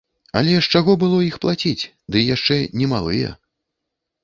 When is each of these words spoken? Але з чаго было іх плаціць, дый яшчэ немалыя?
Але 0.39 0.53
з 0.59 0.69
чаго 0.77 0.95
было 1.03 1.19
іх 1.25 1.35
плаціць, 1.43 1.89
дый 2.17 2.23
яшчэ 2.35 2.59
немалыя? 2.81 3.29